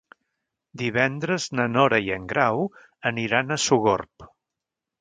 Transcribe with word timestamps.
Divendres 0.81 1.45
na 1.59 1.67
Nora 1.75 2.01
i 2.07 2.11
en 2.17 2.25
Grau 2.33 2.63
aniran 3.13 3.57
a 3.57 3.61
Sogorb. 3.69 4.31